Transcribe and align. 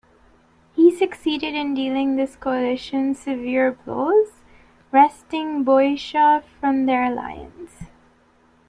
He 0.73 0.89
succeeded 0.89 1.53
in 1.53 1.75
dealing 1.75 2.15
this 2.15 2.35
coalition 2.35 3.13
severe 3.13 3.71
blows, 3.73 4.31
wresting 4.91 5.63
Boeotia 5.63 6.41
from 6.59 6.87
their 6.87 7.03
alliance. 7.03 7.83